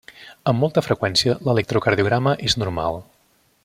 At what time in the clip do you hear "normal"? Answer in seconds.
2.65-3.03